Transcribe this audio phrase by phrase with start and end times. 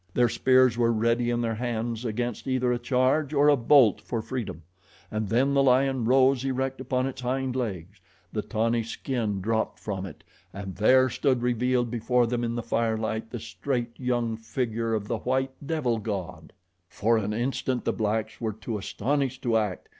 [0.15, 4.19] Their spears were ready in their hands against either a charge or a bolt for
[4.23, 4.63] freedom,
[5.11, 8.01] and then the lion rose erect upon its hind legs,
[8.33, 13.29] the tawny skin dropped from it and there stood revealed before them in the firelight
[13.29, 16.51] the straight young figure of the white devil god.
[16.89, 19.87] For an instant the blacks were too astonished to act.